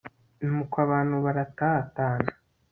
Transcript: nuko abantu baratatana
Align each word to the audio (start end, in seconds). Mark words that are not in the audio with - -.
nuko 0.47 0.75
abantu 0.85 1.15
baratatana 1.25 2.29